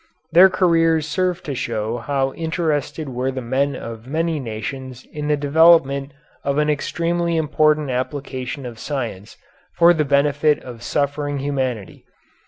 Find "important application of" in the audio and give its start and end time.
7.37-8.79